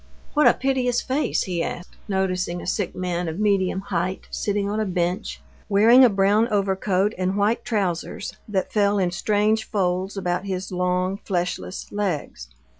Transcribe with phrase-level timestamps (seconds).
[0.33, 4.79] What a piteous face!" he asked, noticing a sick man of medium height sitting on
[4.79, 5.39] a bench,
[5.69, 11.19] wearing a brown overcoat and white trousers that fell in strange folds about his long,
[11.23, 12.47] fleshless legs.